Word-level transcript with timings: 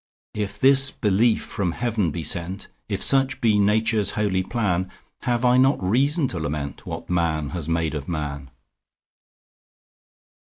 If 0.33 0.59
this 0.59 0.89
belief 0.89 1.43
from 1.43 1.73
heaven 1.73 2.09
be 2.09 2.23
sent, 2.23 2.69
If 2.89 3.03
such 3.03 3.39
be 3.39 3.59
Nature's 3.59 4.13
holy 4.13 4.41
plan, 4.41 4.89
Have 5.25 5.45
I 5.45 5.57
not 5.57 5.77
reason 5.79 6.27
to 6.29 6.39
lament 6.39 6.87
What 6.87 7.07
man 7.07 7.49
has 7.51 7.69
made 7.69 7.93
of 7.93 8.07
man? 8.07 8.49